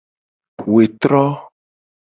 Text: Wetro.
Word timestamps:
Wetro. 0.73 1.23